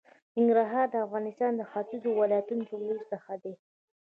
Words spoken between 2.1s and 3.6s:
ولایتونو د جملې څخه دی.